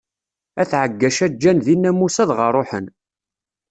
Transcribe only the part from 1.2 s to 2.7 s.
ǧǧan dinna Musa dɣa